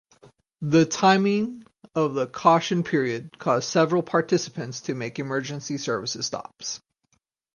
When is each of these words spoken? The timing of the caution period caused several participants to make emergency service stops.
The 0.63 0.87
timing 0.87 1.63
of 1.93 2.15
the 2.15 2.25
caution 2.25 2.83
period 2.83 3.37
caused 3.37 3.69
several 3.69 4.01
participants 4.01 4.81
to 4.81 4.95
make 4.95 5.19
emergency 5.19 5.77
service 5.77 6.17
stops. 6.25 6.81